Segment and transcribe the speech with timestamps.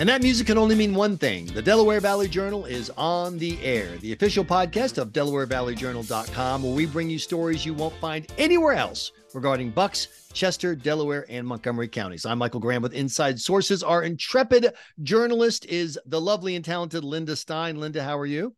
[0.00, 1.46] And that music can only mean one thing.
[1.46, 6.86] The Delaware Valley Journal is on the air, the official podcast of DelawareValleyJournal.com, where we
[6.86, 12.24] bring you stories you won't find anywhere else regarding Bucks, Chester, Delaware, and Montgomery counties.
[12.24, 13.82] I'm Michael Graham with Inside Sources.
[13.82, 17.80] Our intrepid journalist is the lovely and talented Linda Stein.
[17.80, 18.54] Linda, how are you?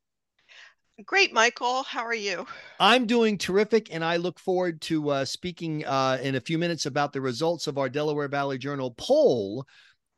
[1.06, 1.84] Great, Michael.
[1.84, 2.46] How are you?
[2.78, 6.84] I'm doing terrific, and I look forward to uh, speaking uh, in a few minutes
[6.84, 9.66] about the results of our Delaware Valley Journal poll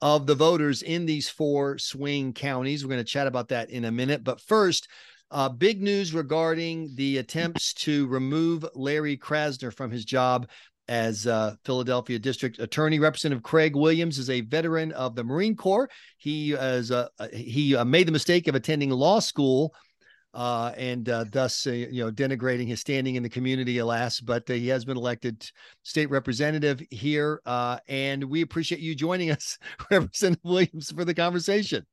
[0.02, 2.84] of the voters in these four swing counties.
[2.84, 4.24] We're going to chat about that in a minute.
[4.24, 4.88] But first,
[5.30, 10.48] uh, big news regarding the attempts to remove Larry Krasner from his job
[10.88, 12.98] as uh, Philadelphia District Attorney.
[12.98, 15.88] Representative Craig Williams is a veteran of the Marine Corps.
[16.18, 19.72] He is uh, he uh, made the mistake of attending law school
[20.34, 24.20] uh, and uh, thus, uh, you know, denigrating his standing in the community, alas.
[24.20, 25.50] But uh, he has been elected
[25.82, 29.58] state representative here, uh, and we appreciate you joining us,
[29.90, 31.86] Representative Williams, for the conversation.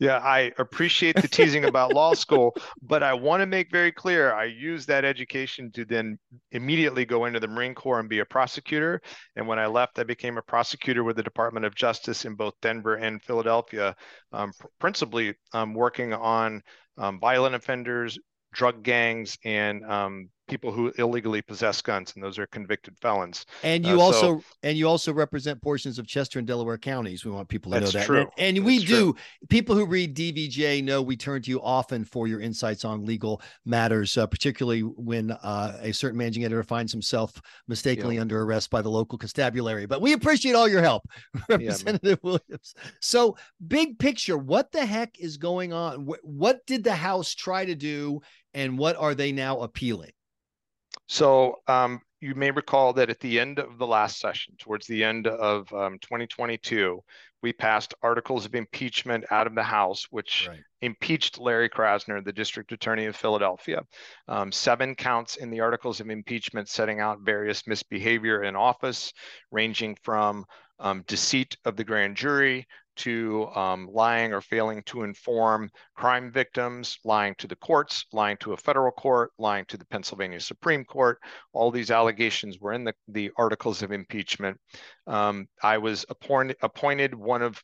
[0.00, 4.34] Yeah, I appreciate the teasing about law school, but I want to make very clear
[4.34, 6.18] I used that education to then
[6.50, 9.00] immediately go into the Marine Corps and be a prosecutor.
[9.36, 12.54] And when I left, I became a prosecutor with the Department of Justice in both
[12.60, 13.94] Denver and Philadelphia,
[14.32, 16.60] um, principally um, working on
[16.98, 18.18] um, violent offenders,
[18.52, 23.46] drug gangs, and um, people who illegally possess guns, and those are convicted felons.
[23.62, 27.24] And you uh, also so, and you also represent portions of Chester and Delaware counties.
[27.24, 28.06] We want people to know that.
[28.06, 28.30] True.
[28.38, 29.14] And, and we do.
[29.48, 33.40] People who read DVJ know we turn to you often for your insights on legal
[33.64, 38.20] matters, uh, particularly when uh, a certain managing editor finds himself mistakenly yeah.
[38.20, 39.86] under arrest by the local constabulary.
[39.86, 41.04] But we appreciate all your help,
[41.48, 42.74] Representative yeah, Williams.
[43.00, 43.36] So,
[43.66, 46.04] big picture, what the heck is going on?
[46.04, 48.20] What, what did the House try to do,
[48.52, 50.10] and what are they now appealing?
[51.06, 55.04] So um, you may recall that at the end of the last session, towards the
[55.04, 57.02] end of um, 2022,
[57.42, 60.60] we passed articles of impeachment out of the House, which right.
[60.80, 63.82] impeached Larry Krasner, the district attorney of Philadelphia.
[64.28, 69.12] Um, seven counts in the articles of impeachment setting out various misbehavior in office,
[69.50, 70.46] ranging from
[70.78, 72.66] um, deceit of the grand jury
[72.96, 78.52] to um, lying or failing to inform crime victims, lying to the courts, lying to
[78.52, 81.18] a federal court, lying to the Pennsylvania Supreme Court.
[81.52, 84.58] All these allegations were in the, the articles of impeachment.
[85.06, 87.62] Um, I was appointed, appointed one of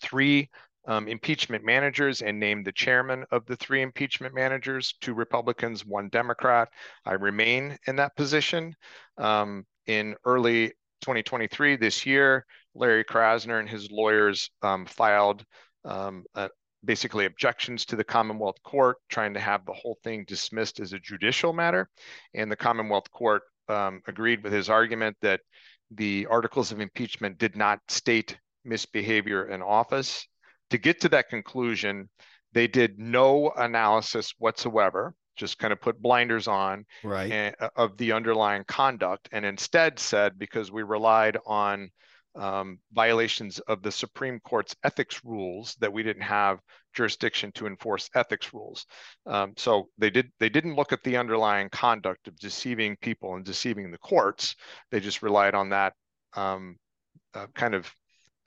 [0.00, 0.50] three
[0.86, 6.08] um, impeachment managers and named the chairman of the three impeachment managers, two Republicans, one
[6.08, 6.68] Democrat.
[7.04, 8.74] I remain in that position.
[9.18, 10.68] Um, in early
[11.00, 15.44] 2023, this year, Larry Krasner and his lawyers um, filed
[15.84, 16.48] um, uh,
[16.84, 20.98] basically objections to the Commonwealth Court, trying to have the whole thing dismissed as a
[20.98, 21.88] judicial matter.
[22.34, 25.40] And the Commonwealth Court um, agreed with his argument that
[25.90, 30.26] the articles of impeachment did not state misbehavior in office.
[30.70, 32.08] To get to that conclusion,
[32.52, 37.30] they did no analysis whatsoever just kind of put blinders on right.
[37.30, 41.88] and, uh, of the underlying conduct and instead said because we relied on
[42.38, 46.60] um, violations of the Supreme Court's ethics rules that we didn't have
[46.94, 48.86] jurisdiction to enforce ethics rules.
[49.26, 53.44] Um, so they did they didn't look at the underlying conduct of deceiving people and
[53.44, 54.54] deceiving the courts.
[54.90, 55.92] They just relied on that
[56.34, 56.76] um,
[57.34, 57.92] uh, kind of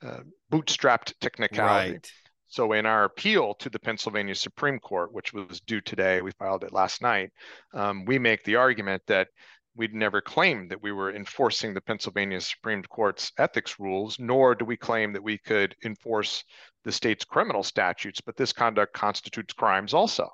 [0.04, 0.20] uh,
[0.50, 1.92] bootstrapped technicality.
[1.92, 2.10] Right.
[2.48, 6.64] So in our appeal to the Pennsylvania Supreme Court, which was due today, we filed
[6.64, 7.30] it last night,
[7.72, 9.28] um, we make the argument that
[9.74, 14.64] we'd never claimed that we were enforcing the Pennsylvania Supreme Court's ethics rules, nor do
[14.64, 16.44] we claim that we could enforce
[16.84, 20.28] the state's criminal statutes, but this conduct constitutes crimes also.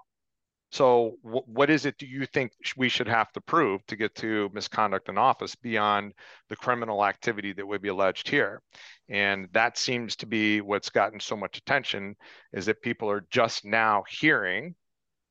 [0.71, 4.50] So, what is it do you think we should have to prove to get to
[4.53, 6.12] misconduct in office beyond
[6.50, 8.60] the criminal activity that would be alleged here?
[9.09, 12.16] And that seems to be what's gotten so much attention
[12.53, 14.75] is that people are just now hearing,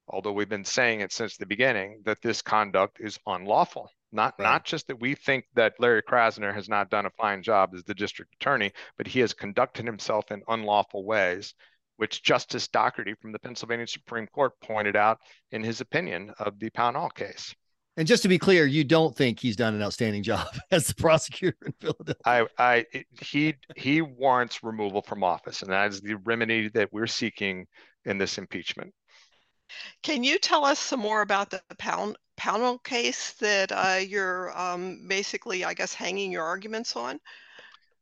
[0.07, 3.91] although we've been saying it since the beginning, that this conduct is unlawful.
[4.17, 4.45] Not right.
[4.45, 7.83] not just that we think that Larry Krasner has not done a fine job as
[7.83, 11.53] the district attorney, but he has conducted himself in unlawful ways
[11.97, 15.19] which Justice Dougherty from the Pennsylvania Supreme Court pointed out
[15.51, 17.53] in his opinion of the Pownall case.
[17.97, 20.95] And just to be clear, you don't think he's done an outstanding job as the
[20.95, 22.15] prosecutor in Philadelphia?
[22.25, 22.85] I, I,
[23.21, 27.65] he, he warrants removal from office, and that is the remedy that we're seeking
[28.05, 28.93] in this impeachment.
[30.03, 35.07] Can you tell us some more about the Pound, Pownall case that uh, you're um,
[35.07, 37.19] basically, I guess, hanging your arguments on?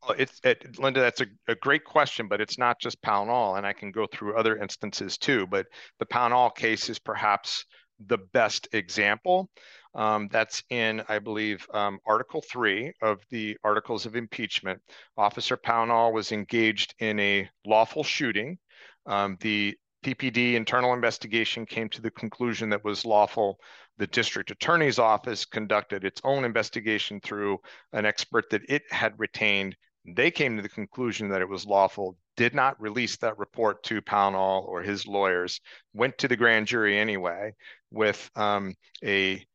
[0.07, 0.99] Well, it's it, Linda.
[0.99, 4.37] That's a, a great question, but it's not just Pownall, and I can go through
[4.37, 5.47] other instances too.
[5.47, 5.67] But
[5.99, 7.65] the Pownall case is perhaps
[8.07, 9.49] the best example.
[9.95, 14.81] Um, that's in, I believe, um, Article 3 of the Articles of Impeachment.
[15.17, 18.57] Officer Pownall was engaged in a lawful shooting.
[19.05, 23.57] Um, the PPD internal investigation came to the conclusion that was lawful.
[23.97, 27.59] The district attorney's office conducted its own investigation through
[27.93, 29.75] an expert that it had retained.
[30.05, 34.01] They came to the conclusion that it was lawful, did not release that report to
[34.01, 35.61] Pownall or his lawyers,
[35.93, 37.53] went to the grand jury anyway
[37.91, 39.45] with um, a,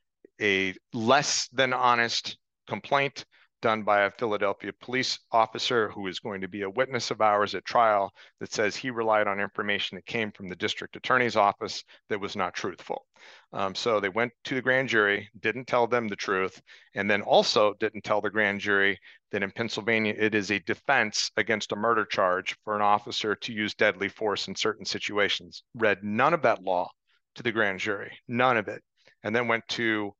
[0.40, 3.26] a less than honest complaint
[3.60, 7.54] done by a Philadelphia police officer who is going to be a witness of ours
[7.54, 11.84] at trial that says he relied on information that came from the district attorney's office
[12.08, 13.06] that was not truthful.
[13.52, 16.60] Um, so they went to the grand jury, didn't tell them the truth,
[16.94, 18.98] and then also didn't tell the grand jury
[19.32, 23.52] that in Pennsylvania it is a defense against a murder charge for an officer to
[23.52, 25.62] use deadly force in certain situations.
[25.74, 26.88] Read none of that law
[27.34, 28.82] to the grand jury, none of it,
[29.22, 30.12] and then went to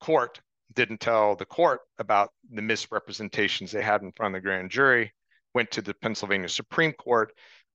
[0.00, 0.40] court
[0.74, 5.12] didn't tell the court about the misrepresentations they had in front of the grand jury,
[5.54, 7.32] went to the Pennsylvania Supreme Court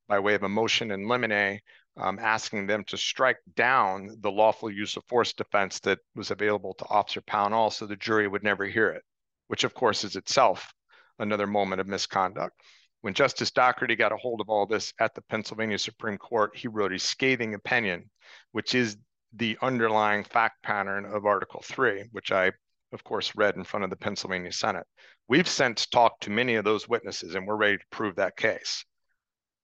[0.08, 1.60] by way of a motion in limine,
[1.98, 6.74] um, asking them to strike down the lawful use of force defense that was available
[6.76, 9.04] to Officer Pownall so the jury would never hear it,
[9.48, 10.74] which of course is itself
[11.20, 12.60] another moment of misconduct.
[13.02, 16.68] When Justice Dougherty got a hold of all this at the Pennsylvania Supreme Court, he
[16.68, 18.10] wrote a scathing opinion,
[18.52, 18.98] which is
[19.34, 22.52] the underlying fact pattern of Article 3, which I
[22.96, 24.88] of course, read in front of the Pennsylvania Senate.
[25.28, 28.84] We've since talked to many of those witnesses and we're ready to prove that case.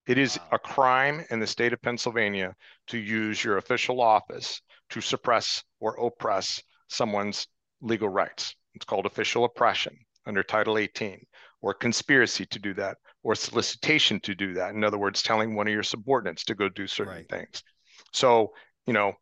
[0.07, 2.53] It is a crime in the state of Pennsylvania
[2.87, 7.47] to use your official office to suppress or oppress someone's
[7.81, 8.55] legal rights.
[8.73, 11.25] It's called official oppression under Title 18,
[11.61, 14.73] or conspiracy to do that, or solicitation to do that.
[14.73, 17.29] In other words, telling one of your subordinates to go do certain right.
[17.29, 17.63] things.
[18.11, 18.53] So,
[18.85, 19.13] you know,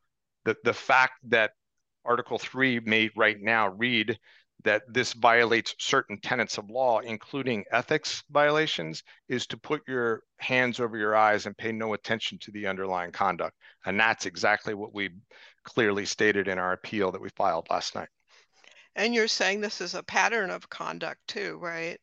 [0.46, 1.52] the, the fact that
[2.06, 4.18] Article 3 may right now read
[4.64, 10.80] that this violates certain tenets of law, including ethics violations, is to put your hands
[10.80, 13.56] over your eyes and pay no attention to the underlying conduct.
[13.86, 15.12] And that's exactly what we
[15.64, 18.10] clearly stated in our appeal that we filed last night.
[18.96, 21.98] And you're saying this is a pattern of conduct too, right?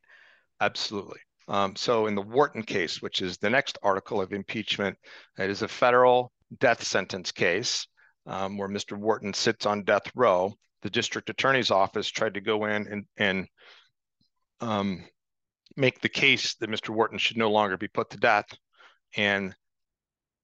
[0.60, 1.20] Absolutely.
[1.48, 4.96] Um, so in the Wharton case, which is the next article of impeachment,
[5.38, 7.86] it is a federal death sentence case
[8.26, 8.96] um, where Mr.
[8.96, 10.54] Wharton sits on death row.
[10.82, 13.48] The district attorney's office tried to go in and, and
[14.60, 15.04] um,
[15.76, 16.90] make the case that Mr.
[16.90, 18.46] Wharton should no longer be put to death.
[19.16, 19.54] And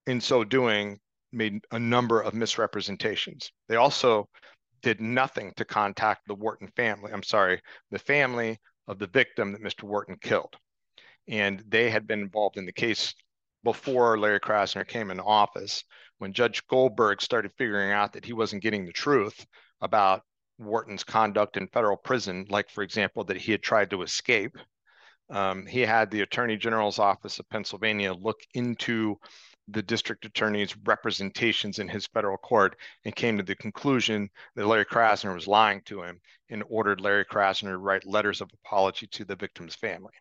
[0.07, 0.99] in so doing,
[1.33, 3.51] made a number of misrepresentations.
[3.69, 4.29] They also
[4.83, 7.13] did nothing to contact the Wharton family.
[7.13, 8.59] I'm sorry, the family
[8.89, 9.85] of the victim that Mr.
[9.85, 10.55] Wharton killed.
[11.29, 13.15] And they had been involved in the case
[13.65, 15.85] before Larry Krasner came into office
[16.23, 19.45] when Judge Goldberg started figuring out that he wasn't getting the truth
[19.81, 20.23] about
[20.57, 24.57] Wharton's conduct in federal prison, like, for example, that he had tried to escape,
[25.31, 29.17] um, he had the Attorney General's Office of Pennsylvania look into
[29.67, 34.85] the district attorney's representations in his federal court and came to the conclusion that Larry
[34.85, 36.21] Krasner was lying to him
[36.51, 40.15] and ordered Larry Krasner to write letters of apology to the victim's family.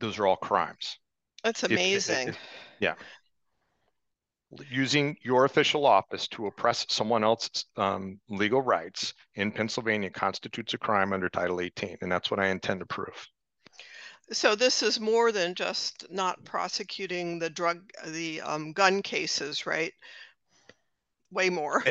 [0.00, 0.98] Those are all crimes.
[1.44, 2.30] That's amazing.
[2.30, 2.40] If, if,
[2.80, 2.94] yeah
[4.70, 10.78] using your official office to oppress someone else's um, legal rights in Pennsylvania constitutes a
[10.78, 13.28] crime under Title 18, and that's what I intend to prove.
[14.30, 19.92] So this is more than just not prosecuting the drug, the um, gun cases, right?
[21.30, 21.84] Way more.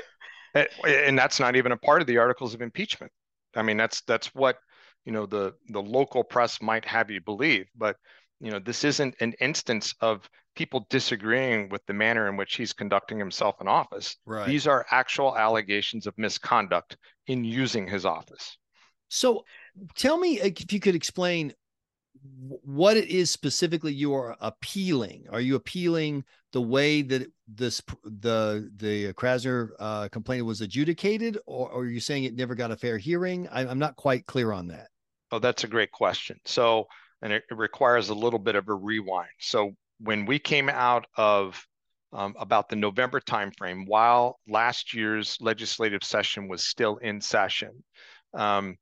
[0.53, 3.11] And, and that's not even a part of the articles of impeachment.
[3.55, 4.57] I mean, that's that's what
[5.05, 7.95] you know the the local press might have you believe, but
[8.41, 12.73] you know this isn't an instance of people disagreeing with the manner in which he's
[12.73, 14.17] conducting himself in office.
[14.25, 14.47] Right.
[14.47, 18.57] These are actual allegations of misconduct in using his office.
[19.07, 19.45] So
[19.95, 21.53] tell me if you could explain
[22.63, 25.25] what it is specifically you are appealing.
[25.31, 31.69] Are you appealing the way that this the the Krasner uh, complaint was adjudicated, or,
[31.69, 33.47] or, are you saying it never got a fair hearing?
[33.49, 34.89] I, I'm not quite clear on that.
[35.31, 36.39] Oh, that's a great question.
[36.45, 36.87] So,
[37.21, 39.29] and it, it requires a little bit of a rewind.
[39.39, 41.63] So, when we came out of
[42.13, 47.83] um, about the November timeframe, while last year's legislative session was still in session,
[48.33, 48.77] um,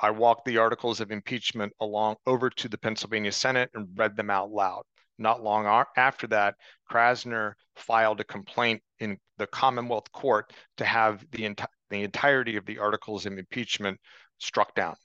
[0.00, 4.30] I walked the articles of impeachment along over to the Pennsylvania Senate and read them
[4.30, 4.82] out loud.
[5.18, 6.56] Not long after that,
[6.90, 11.54] Krasner filed a complaint in the Commonwealth Court to have the,
[11.90, 14.00] the entirety of the articles of impeachment
[14.38, 14.96] struck down.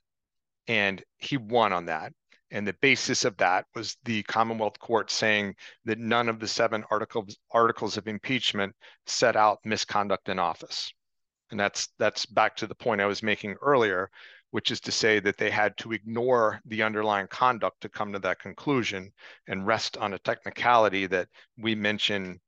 [0.68, 2.14] And he won on that.
[2.52, 6.86] And the basis of that was the Commonwealth Court saying that none of the seven
[6.90, 8.76] articles, articles of impeachment
[9.06, 10.94] set out misconduct in office.
[11.52, 14.10] And that's that's back to the point I was making earlier,
[14.52, 18.20] which is to say that they had to ignore the underlying conduct to come to
[18.20, 19.12] that conclusion
[19.48, 21.28] and rest on a technicality that
[21.58, 22.40] we mention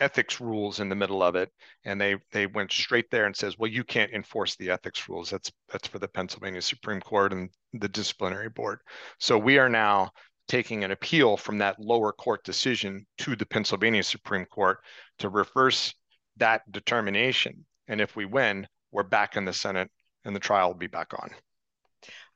[0.00, 1.50] ethics rules in the middle of it
[1.84, 5.30] and they they went straight there and says well you can't enforce the ethics rules
[5.30, 8.80] that's that's for the Pennsylvania Supreme Court and the disciplinary board
[9.18, 10.10] so we are now
[10.48, 14.78] taking an appeal from that lower court decision to the Pennsylvania Supreme Court
[15.18, 15.94] to reverse
[16.36, 19.90] that determination and if we win we're back in the Senate
[20.24, 21.30] and the trial will be back on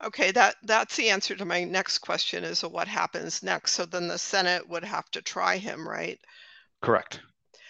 [0.03, 3.73] Okay, that that's the answer to my next question is what happens next.
[3.73, 6.19] So then the Senate would have to try him, right?
[6.81, 7.21] Correct.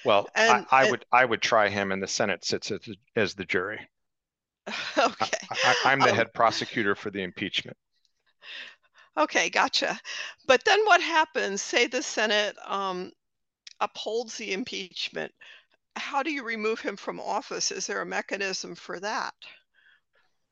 [0.06, 2.80] Well, and, I, I and, would I would try him, and the Senate sits as,
[3.16, 3.80] as the jury.
[4.98, 5.38] Okay.
[5.86, 7.76] I, am the um, head prosecutor for the impeachment.
[9.18, 10.00] Okay, gotcha.
[10.46, 11.62] But then what happens?
[11.62, 13.12] Say the Senate um,
[13.80, 15.34] upholds the impeachment.
[15.96, 17.72] How do you remove him from office?
[17.72, 19.34] Is there a mechanism for that?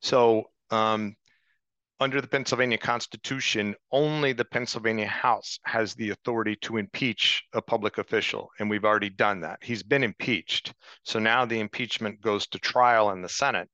[0.01, 1.15] So um,
[1.99, 7.97] under the Pennsylvania Constitution, only the Pennsylvania House has the authority to impeach a public
[7.97, 9.59] official, and we've already done that.
[9.61, 10.73] He's been impeached.
[11.03, 13.69] So now the impeachment goes to trial in the Senate.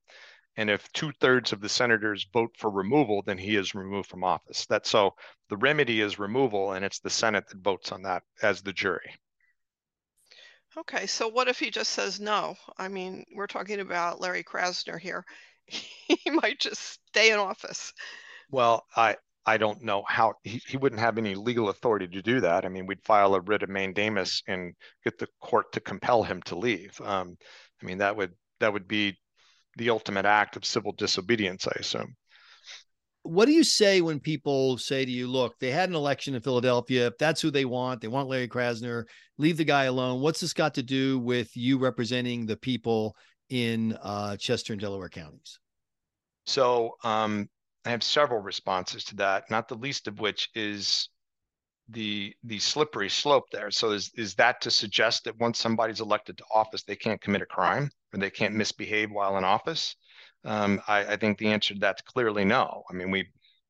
[0.57, 4.23] And if two thirds of the senators vote for removal, then he is removed from
[4.23, 4.65] office.
[4.65, 5.13] That's so
[5.49, 9.13] the remedy is removal, and it's the Senate that votes on that as the jury.
[10.77, 12.55] Okay, so what if he just says no?
[12.77, 15.25] I mean, we're talking about Larry Krasner here.
[15.67, 17.93] he might just stay in office.
[18.51, 22.41] Well, I I don't know how he, he wouldn't have any legal authority to do
[22.41, 22.65] that.
[22.65, 26.41] I mean, we'd file a writ of mandamus and get the court to compel him
[26.43, 26.99] to leave.
[27.01, 27.37] Um,
[27.81, 29.17] I mean, that would that would be
[29.77, 32.15] the ultimate act of civil disobedience, I assume.
[33.23, 36.41] What do you say when people say to you, look, they had an election in
[36.41, 37.07] Philadelphia.
[37.07, 39.05] If that's who they want, they want Larry Krasner,
[39.39, 40.21] leave the guy alone.
[40.21, 43.15] What's this got to do with you representing the people
[43.49, 45.59] in uh, Chester and Delaware counties?
[46.45, 47.49] So um,
[47.85, 51.09] I have several responses to that, not the least of which is
[51.89, 53.69] the the slippery slope there.
[53.69, 57.43] So is is that to suggest that once somebody's elected to office, they can't commit
[57.43, 59.95] a crime or they can't misbehave while in office?
[60.43, 62.83] Um, I, I think the answer to that's clearly no.
[62.89, 63.27] I mean, we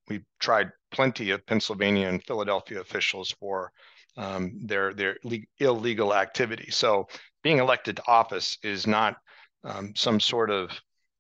[0.08, 3.72] we tried plenty of Pennsylvania and Philadelphia officials for
[4.18, 6.72] um, their their le- illegal activity.
[6.72, 7.08] So
[7.44, 9.18] being elected to office is not
[9.66, 10.72] um, some sort of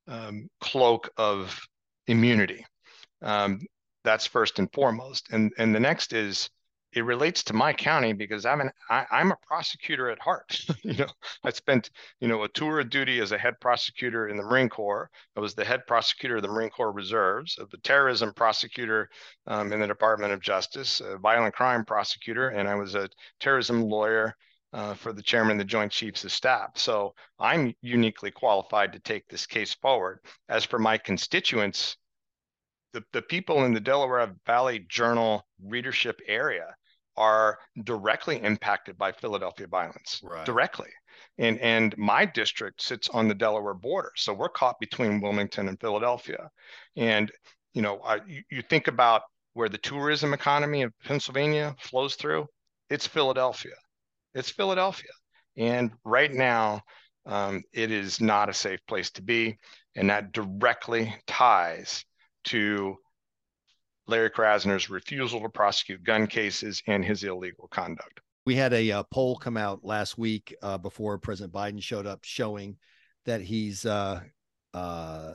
[0.07, 1.59] um, cloak of
[2.07, 2.65] immunity.
[3.21, 3.59] Um,
[4.03, 5.27] that's first and foremost.
[5.31, 6.49] And, and the next is
[6.95, 10.65] it relates to my county because I'm an I, am a prosecutor at heart.
[10.83, 11.09] you know,
[11.43, 11.89] I spent
[12.21, 15.09] you know a tour of duty as a head prosecutor in the Marine Corps.
[15.35, 19.09] I was the head prosecutor of the Marine Corps Reserves, the terrorism prosecutor
[19.45, 23.09] um, in the Department of Justice, a violent crime prosecutor, and I was a
[23.41, 24.33] terrorism lawyer
[24.75, 26.71] uh, for the chairman of the Joint Chiefs of Staff.
[26.75, 30.19] So I'm uniquely qualified to take this case forward.
[30.49, 31.95] As for my constituents,
[32.91, 36.75] the, the people in the Delaware Valley Journal readership area
[37.15, 40.45] are directly impacted by Philadelphia violence, right.
[40.45, 40.89] directly.
[41.37, 44.11] And, and my district sits on the Delaware border.
[44.17, 46.49] So we're caught between Wilmington and Philadelphia.
[46.97, 47.31] And,
[47.73, 49.21] you know, I, you, you think about
[49.53, 52.47] where the tourism economy of Pennsylvania flows through,
[52.89, 53.71] it's Philadelphia
[54.35, 55.09] it's Philadelphia.
[55.57, 56.81] And right now,
[57.25, 59.57] um, it is not a safe place to be.
[59.95, 62.05] And that directly ties
[62.45, 62.97] to
[64.07, 68.19] Larry Krasner's refusal to prosecute gun cases and his illegal conduct.
[68.45, 72.23] We had a uh, poll come out last week uh, before President Biden showed up
[72.23, 72.77] showing
[73.25, 74.21] that he's uh,
[74.75, 75.33] uh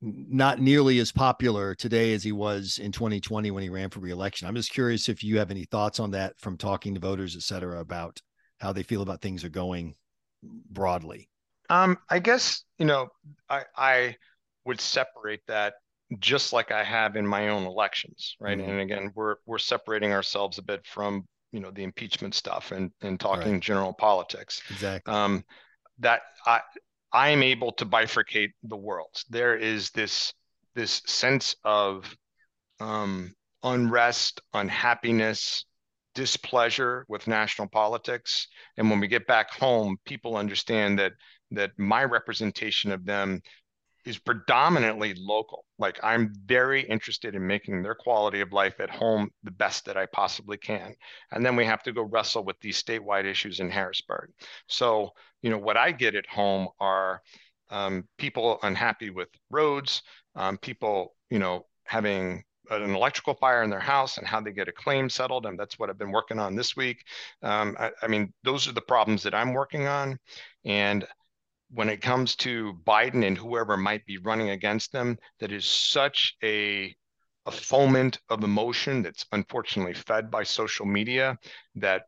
[0.00, 4.46] not nearly as popular today as he was in 2020 when he ran for reelection.
[4.46, 7.42] I'm just curious if you have any thoughts on that from talking to voters, et
[7.42, 8.20] cetera, about
[8.60, 9.94] how they feel about things are going
[10.42, 11.28] broadly.
[11.70, 13.08] Um, I guess, you know,
[13.48, 14.16] I, I
[14.64, 15.74] would separate that
[16.18, 18.58] just like I have in my own elections, right?
[18.58, 18.70] Mm-hmm.
[18.70, 22.92] And again, we're we're separating ourselves a bit from you know the impeachment stuff and
[23.00, 23.62] and talking right.
[23.62, 24.62] general politics.
[24.70, 25.12] Exactly.
[25.12, 25.44] Um,
[25.98, 26.60] that I
[27.12, 29.24] I'm able to bifurcate the worlds.
[29.28, 30.32] There is this
[30.74, 32.14] this sense of
[32.80, 35.64] um, unrest, unhappiness,
[36.14, 41.12] displeasure with national politics, and when we get back home, people understand that
[41.52, 43.40] that my representation of them
[44.06, 45.64] is predominantly local.
[45.78, 49.96] Like I'm very interested in making their quality of life at home the best that
[49.96, 50.94] I possibly can.
[51.32, 54.30] And then we have to go wrestle with these statewide issues in Harrisburg.
[54.68, 57.22] So you know, what I get at home are
[57.70, 60.02] um, people unhappy with roads,
[60.34, 64.68] um, people, you know, having an electrical fire in their house and how they get
[64.68, 65.46] a claim settled.
[65.46, 67.04] And that's what I've been working on this week.
[67.42, 70.18] Um, I, I, mean, those are the problems that I'm working on.
[70.64, 71.06] And
[71.70, 76.36] when it comes to Biden and whoever might be running against them, that is such
[76.42, 76.94] a
[77.46, 81.38] a foment of emotion that's unfortunately fed by social media
[81.76, 82.02] that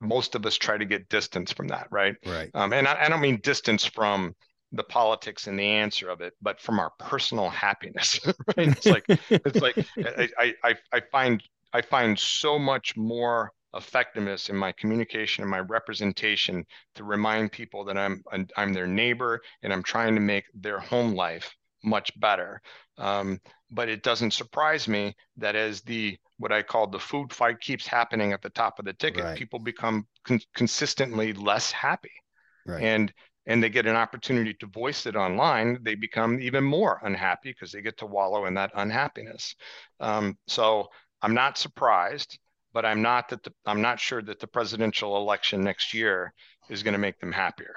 [0.00, 2.14] most of us try to get distance from that, right?
[2.26, 2.50] Right.
[2.54, 4.34] Um, and I, I don't mean distance from
[4.72, 8.20] the politics and the answer of it, but from our personal happiness.
[8.56, 8.68] Right?
[8.68, 9.76] It's like it's like
[10.38, 11.42] I, I I find
[11.72, 16.64] I find so much more effectiveness in my communication and my representation
[16.94, 18.22] to remind people that I'm
[18.56, 22.60] I'm their neighbor and I'm trying to make their home life much better.
[22.98, 23.40] Um,
[23.70, 27.86] but it doesn't surprise me that as the what I call the food fight keeps
[27.86, 29.38] happening at the top of the ticket, right.
[29.38, 32.12] people become con- consistently less happy,
[32.66, 32.82] right.
[32.82, 33.12] and
[33.46, 37.72] and they get an opportunity to voice it online, they become even more unhappy because
[37.72, 39.54] they get to wallow in that unhappiness.
[40.00, 40.88] Um, so
[41.20, 42.38] I'm not surprised
[42.74, 46.34] but I'm not that the, I'm not sure that the presidential election next year
[46.68, 47.74] is going to make them happier.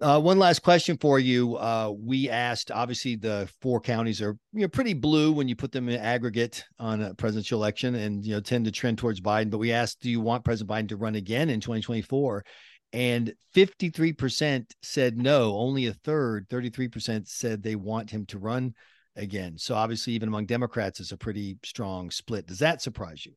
[0.00, 1.56] Uh, one last question for you.
[1.56, 5.70] Uh, we asked, obviously, the four counties are you know pretty blue when you put
[5.70, 9.50] them in aggregate on a presidential election, and you know tend to trend towards Biden.
[9.50, 12.44] But we asked, do you want President Biden to run again in 2024?
[12.94, 15.56] And 53% said no.
[15.56, 18.74] Only a third, 33%, said they want him to run
[19.16, 19.56] again.
[19.56, 22.46] So obviously, even among Democrats, it's a pretty strong split.
[22.46, 23.32] Does that surprise you?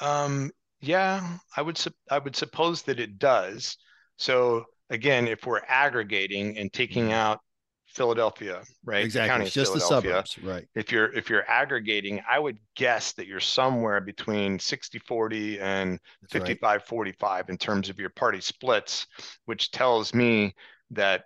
[0.00, 3.76] Um, yeah, I would su- I would suppose that it does.
[4.16, 7.40] So again, if we're aggregating and taking out
[7.86, 9.04] Philadelphia, right?
[9.04, 9.48] Exactly.
[9.48, 10.66] Just the suburbs, right?
[10.74, 16.00] If you're if you're aggregating, I would guess that you're somewhere between 60-40 and
[16.32, 17.48] 55-45 right.
[17.48, 19.06] in terms of your party splits,
[19.44, 20.54] which tells me
[20.90, 21.24] that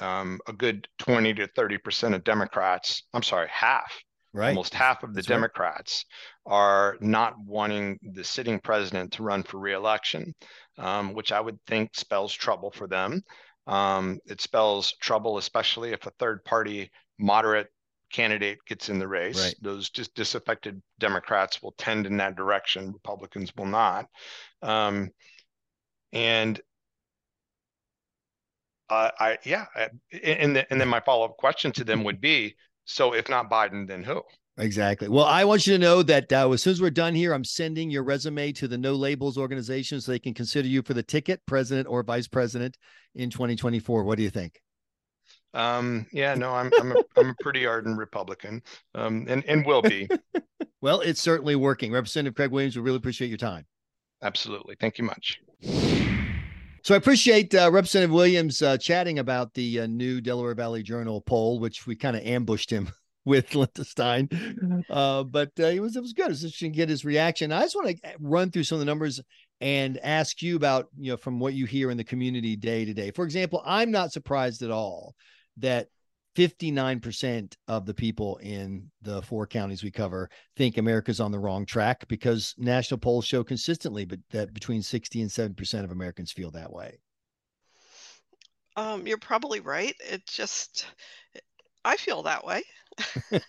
[0.00, 3.92] um, a good 20 to 30 percent of Democrats, I'm sorry, half
[4.34, 4.48] Right.
[4.48, 6.06] Almost half of the That's Democrats
[6.46, 6.54] right.
[6.54, 10.34] are not wanting the sitting president to run for reelection,
[10.78, 13.22] um, which I would think spells trouble for them.
[13.66, 17.68] Um, it spells trouble, especially if a third party moderate
[18.10, 19.42] candidate gets in the race.
[19.42, 19.54] Right.
[19.60, 22.92] Those just disaffected Democrats will tend in that direction.
[22.92, 24.06] Republicans will not.
[24.62, 25.10] Um,
[26.12, 26.60] and
[28.88, 29.64] uh, I yeah,
[30.22, 32.54] and, the, and then my follow up question to them would be:
[32.84, 34.22] so if not Biden, then who?
[34.58, 35.08] Exactly.
[35.08, 37.44] Well, I want you to know that uh, as soon as we're done here, I'm
[37.44, 41.02] sending your resume to the No Labels organization so they can consider you for the
[41.02, 42.76] ticket, president or vice president
[43.14, 44.04] in 2024.
[44.04, 44.60] What do you think?
[45.54, 48.62] Um, yeah, no, I'm I'm a, I'm a pretty ardent Republican,
[48.94, 50.08] um, and and will be.
[50.80, 51.92] well, it's certainly working.
[51.92, 53.66] Representative Craig Williams, we really appreciate your time.
[54.22, 55.40] Absolutely, thank you much.
[56.84, 61.20] So I appreciate uh, Representative Williams uh, chatting about the uh, new Delaware Valley Journal
[61.20, 62.90] poll, which we kind of ambushed him
[63.24, 64.28] with Linda Stein.
[64.90, 66.26] Uh, but uh, it was it was good.
[66.26, 67.52] It was interesting to get his reaction.
[67.52, 69.20] I just want to run through some of the numbers
[69.60, 72.92] and ask you about you know from what you hear in the community day to
[72.92, 73.10] day.
[73.10, 75.14] For example, I'm not surprised at all
[75.58, 75.88] that
[76.36, 81.66] 59% of the people in the four counties we cover think America's on the wrong
[81.66, 86.50] track because national polls show consistently but that between 60 and 7% of Americans feel
[86.52, 86.98] that way.
[88.76, 89.94] Um, you're probably right.
[90.00, 90.86] It just
[91.84, 92.62] I feel that way.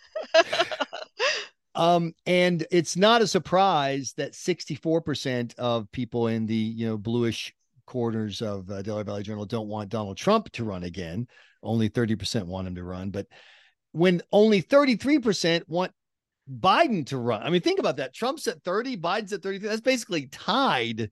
[1.75, 7.53] um, and it's not a surprise that 64% of people in the you know bluish
[7.85, 11.27] corners of uh, Delaware Valley Journal don't want Donald Trump to run again.
[11.63, 13.09] Only 30% want him to run.
[13.09, 13.27] But
[13.91, 15.91] when only 33% want
[16.49, 18.13] Biden to run, I mean, think about that.
[18.13, 19.67] Trump's at 30, Biden's at 33.
[19.67, 21.09] That's basically tied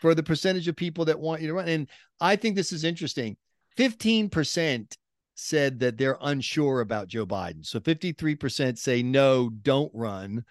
[0.00, 1.68] for the percentage of people that want you to run.
[1.68, 1.88] And
[2.20, 3.36] I think this is interesting.
[3.76, 4.96] 15%
[5.34, 7.64] said that they're unsure about Joe Biden.
[7.64, 10.44] So 53% say no, don't run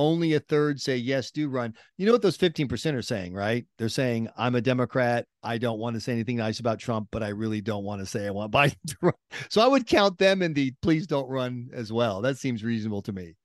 [0.00, 1.74] only a third say yes, do run.
[1.98, 3.66] You know what those 15% are saying, right?
[3.76, 5.26] They're saying, I'm a Democrat.
[5.42, 8.06] I don't want to say anything nice about Trump, but I really don't want to
[8.06, 9.12] say I want Biden to run.
[9.50, 12.22] So I would count them in the please don't run as well.
[12.22, 13.36] That seems reasonable to me.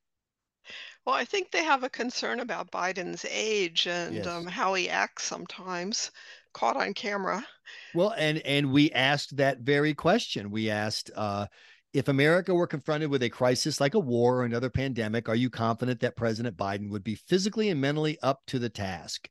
[1.06, 4.26] Well, I think they have a concern about Biden's age and yes.
[4.26, 6.10] um, how he acts sometimes,
[6.54, 7.46] caught on camera.
[7.94, 10.52] Well, and and we asked that very question.
[10.52, 11.48] We asked, uh,
[11.96, 15.50] if America were confronted with a crisis like a war or another pandemic, are you
[15.50, 19.30] confident that President Biden would be physically and mentally up to the task?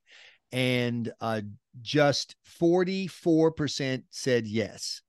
[0.51, 1.43] And uh,
[1.83, 5.03] just 44% said yes.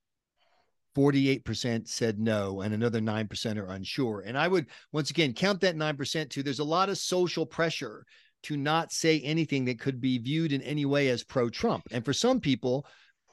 [0.98, 4.24] 48% said no, and another 9% are unsure.
[4.26, 6.44] And I would once again count that 9% too.
[6.44, 8.06] There's a lot of social pressure
[8.44, 11.84] to not say anything that could be viewed in any way as pro Trump.
[11.92, 12.86] And for some people,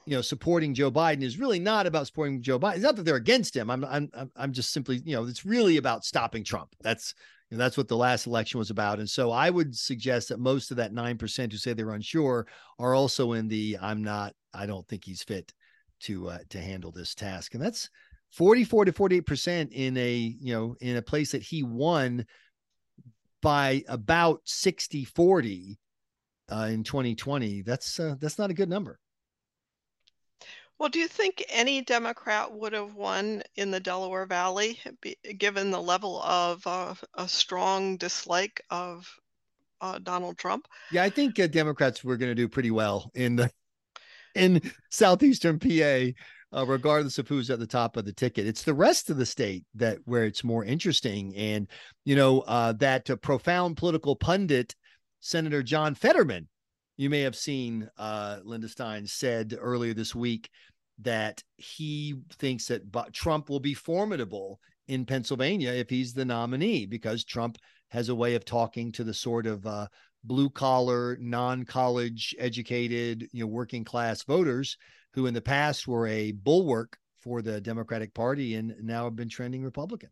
[0.05, 2.75] you know, supporting Joe Biden is really not about supporting Joe Biden.
[2.75, 3.69] It's not that they're against him.
[3.69, 6.75] I'm, I'm, I'm just simply, you know, it's really about stopping Trump.
[6.81, 7.13] That's,
[7.49, 8.99] you know, that's what the last election was about.
[8.99, 12.47] And so I would suggest that most of that 9% who say they're unsure
[12.79, 15.53] are also in the, I'm not, I don't think he's fit
[16.03, 17.89] to uh, to handle this task, and that's
[18.31, 22.25] 44 to 48 percent in a you know in a place that he won
[23.41, 25.79] by about 60 40
[26.51, 27.61] uh, in 2020.
[27.61, 28.99] That's uh, that's not a good number.
[30.79, 34.79] Well, do you think any Democrat would have won in the Delaware Valley,
[35.37, 39.07] given the level of uh, a strong dislike of
[39.81, 40.67] uh, Donald Trump?
[40.91, 43.51] Yeah, I think uh, Democrats were going to do pretty well in the
[44.35, 48.47] in southeastern PA, uh, regardless of who's at the top of the ticket.
[48.47, 51.67] It's the rest of the state that where it's more interesting, and
[52.03, 54.75] you know uh, that profound political pundit,
[55.19, 56.47] Senator John Fetterman.
[56.97, 60.49] You may have seen uh, Linda Stein said earlier this week
[60.99, 67.23] that he thinks that Trump will be formidable in Pennsylvania if he's the nominee because
[67.23, 67.57] Trump
[67.89, 69.87] has a way of talking to the sort of uh,
[70.23, 74.77] blue collar, non college educated, you know, working class voters
[75.13, 79.29] who in the past were a bulwark for the Democratic Party and now have been
[79.29, 80.09] trending Republican.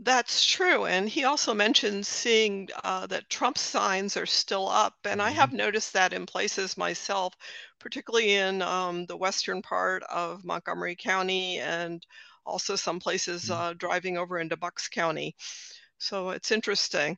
[0.00, 0.86] That's true.
[0.86, 4.94] And he also mentioned seeing uh, that Trump signs are still up.
[5.04, 5.58] And I have mm-hmm.
[5.58, 7.34] noticed that in places myself,
[7.78, 12.04] particularly in um, the western part of Montgomery County and
[12.44, 13.52] also some places mm-hmm.
[13.52, 15.36] uh, driving over into Bucks County.
[15.98, 17.16] So it's interesting.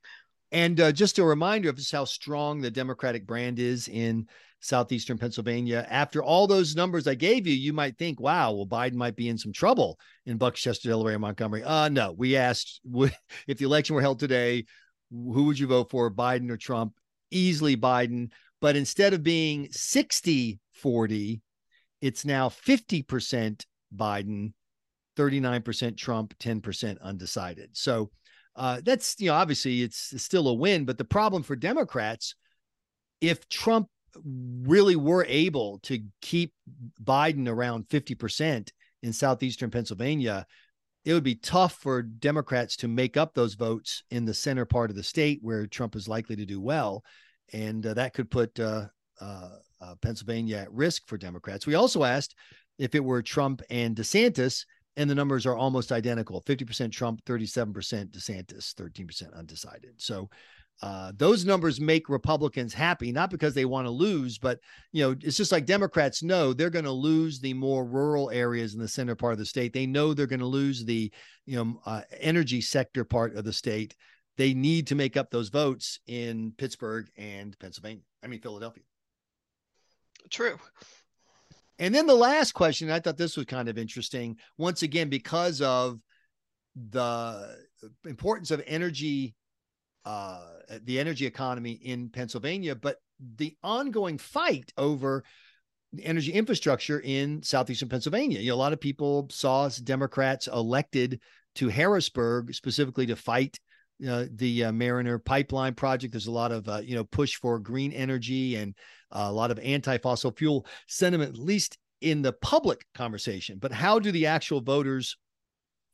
[0.52, 4.28] And uh, just a reminder of just how strong the Democratic brand is in
[4.66, 5.86] southeastern Pennsylvania.
[5.88, 9.28] After all those numbers I gave you, you might think, wow, well, Biden might be
[9.28, 11.62] in some trouble in Buckchester, Delaware, and Montgomery.
[11.62, 12.80] Uh, no, we asked
[13.46, 14.64] if the election were held today,
[15.10, 16.94] who would you vote for, Biden or Trump?
[17.30, 18.30] Easily Biden.
[18.60, 21.40] But instead of being 60 40,
[22.00, 24.52] it's now 50% Biden,
[25.16, 27.70] 39% Trump, 10% undecided.
[27.72, 28.10] So
[28.54, 30.84] uh, that's, you know, obviously it's still a win.
[30.84, 32.34] But the problem for Democrats,
[33.20, 33.88] if Trump
[34.24, 36.52] really were able to keep
[37.02, 38.70] Biden around 50%
[39.02, 40.46] in southeastern Pennsylvania,
[41.04, 44.90] it would be tough for Democrats to make up those votes in the center part
[44.90, 47.04] of the state where Trump is likely to do well.
[47.52, 48.86] And uh, that could put uh,
[49.20, 49.50] uh,
[49.80, 51.66] uh Pennsylvania at risk for Democrats.
[51.66, 52.34] We also asked
[52.78, 54.64] if it were Trump and DeSantis,
[54.96, 57.72] and the numbers are almost identical 50% Trump, 37%
[58.10, 59.92] DeSantis, 13% undecided.
[59.98, 60.28] So
[60.82, 64.60] uh, those numbers make Republicans happy, not because they want to lose, but
[64.92, 68.74] you know, it's just like Democrats know they're going to lose the more rural areas
[68.74, 69.72] in the center part of the state.
[69.72, 71.10] They know they're going to lose the
[71.46, 73.96] you know uh, energy sector part of the state.
[74.36, 78.02] They need to make up those votes in Pittsburgh and Pennsylvania.
[78.22, 78.84] I mean Philadelphia.
[80.30, 80.58] True.
[81.78, 84.36] And then the last question, I thought this was kind of interesting.
[84.58, 86.00] Once again, because of
[86.90, 87.56] the
[88.04, 89.34] importance of energy
[90.06, 90.40] uh,
[90.84, 92.96] the energy economy in Pennsylvania, but
[93.36, 95.24] the ongoing fight over
[95.92, 98.38] the energy infrastructure in southeastern Pennsylvania.
[98.38, 101.20] You know, a lot of people saw Democrats elected
[101.56, 103.58] to Harrisburg specifically to fight
[104.08, 106.12] uh, the uh, Mariner pipeline project.
[106.12, 108.74] There's a lot of uh, you know push for green energy and
[109.10, 113.58] a lot of anti-fossil fuel sentiment, at least in the public conversation.
[113.58, 115.16] But how do the actual voters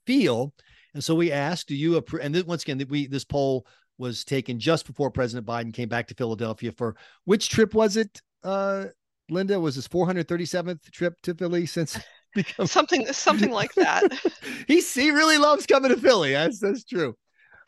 [0.07, 0.53] feel?
[0.95, 2.23] And so we asked, do you approve?
[2.23, 3.67] And once again, we this poll
[4.03, 8.21] was taken just before President Biden came back to Philadelphia for which trip was it?
[8.45, 8.87] Uh,
[9.31, 11.99] Linda was his 437th trip to Philly since
[12.35, 14.05] become something something like that.
[14.67, 16.33] he he really loves coming to Philly.
[16.33, 17.15] That's that's true.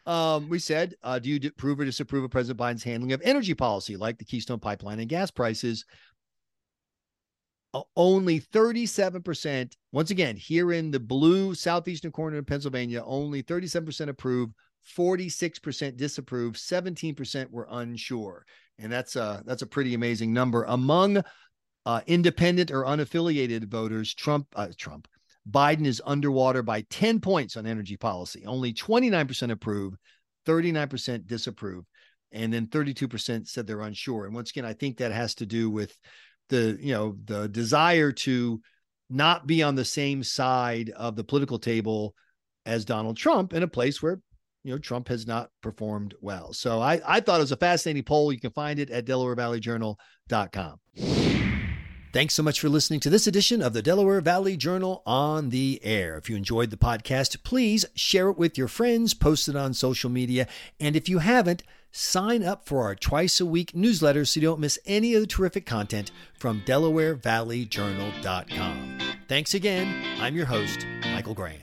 [0.06, 3.54] Um, we said, uh, do you approve or disapprove of President Biden's handling of energy
[3.54, 5.86] policy, like the Keystone Pipeline and gas prices?
[7.72, 14.08] Uh, only 37%, once again, here in the blue southeastern corner of Pennsylvania, only 37%
[14.08, 14.50] approve,
[14.96, 18.44] 46% disapproved, 17% were unsure.
[18.78, 21.22] And that's a that's a pretty amazing number among
[21.86, 24.14] uh, independent or unaffiliated voters.
[24.14, 25.06] Trump uh, Trump
[25.48, 28.44] Biden is underwater by 10 points on energy policy.
[28.46, 29.94] Only 29% approve,
[30.46, 31.84] 39% disapprove,
[32.32, 34.24] and then 32% said they're unsure.
[34.24, 35.96] And once again, I think that has to do with
[36.48, 38.60] the you know the desire to
[39.10, 42.14] not be on the same side of the political table
[42.66, 44.20] as Donald Trump in a place where
[44.64, 46.52] you know, Trump has not performed well.
[46.52, 48.32] So I, I thought it was a fascinating poll.
[48.32, 50.80] You can find it at DelawareValleyJournal.com.
[52.12, 55.80] Thanks so much for listening to this edition of the Delaware Valley Journal on the
[55.82, 56.16] air.
[56.16, 60.08] If you enjoyed the podcast, please share it with your friends, post it on social
[60.08, 60.46] media,
[60.78, 64.60] and if you haven't, sign up for our twice a week newsletter so you don't
[64.60, 68.98] miss any of the terrific content from DelawareValleyJournal.com.
[69.28, 70.04] Thanks again.
[70.20, 71.58] I'm your host, Michael Graham.